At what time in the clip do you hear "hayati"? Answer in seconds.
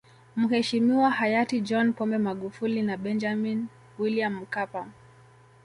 1.11-1.61